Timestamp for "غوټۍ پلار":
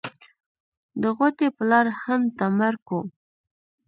1.17-1.85